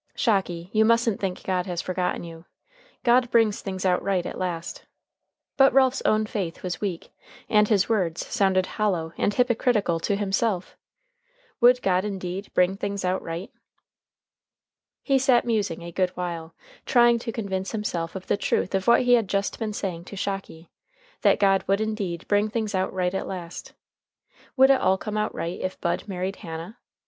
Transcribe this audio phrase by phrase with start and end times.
[0.15, 2.45] "Shocky, you mustn't think God has forgotten you.
[3.03, 4.87] God brings things out right at last."
[5.57, 7.13] But Ralph's own faith was weak,
[7.47, 10.75] and his words sounded hollow and hypocritical to himself.
[11.59, 13.51] Would God indeed bring things out right?
[15.03, 16.55] He sat musing a good while,
[16.87, 20.15] trying to convince himself of the truth of what he had just been saying to
[20.15, 20.71] Shocky
[21.21, 23.73] that God would indeed bring things out right at last.
[24.57, 26.79] Would it all come out right if Bud married Hannah?